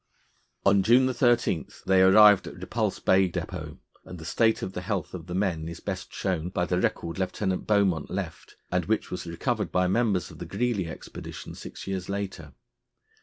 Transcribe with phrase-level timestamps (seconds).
[0.65, 5.13] On June 13 they arrived at Repulse Bay depôt, and the state of the health
[5.13, 9.27] of the men is best shown by the record Lieutenant Beaumont left, and which was
[9.27, 12.55] recovered by members of the Greely expedition six years later.